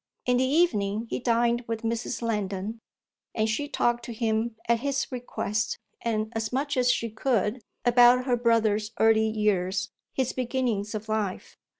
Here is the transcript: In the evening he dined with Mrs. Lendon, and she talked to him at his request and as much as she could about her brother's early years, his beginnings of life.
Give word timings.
In 0.25 0.37
the 0.37 0.43
evening 0.45 1.05
he 1.11 1.19
dined 1.19 1.63
with 1.67 1.83
Mrs. 1.83 2.23
Lendon, 2.23 2.79
and 3.35 3.47
she 3.47 3.67
talked 3.67 4.03
to 4.05 4.13
him 4.13 4.55
at 4.67 4.79
his 4.79 5.05
request 5.11 5.77
and 6.01 6.33
as 6.35 6.51
much 6.51 6.75
as 6.75 6.89
she 6.89 7.11
could 7.11 7.61
about 7.85 8.25
her 8.25 8.35
brother's 8.35 8.93
early 8.99 9.27
years, 9.27 9.91
his 10.11 10.33
beginnings 10.33 10.95
of 10.95 11.07
life. 11.07 11.55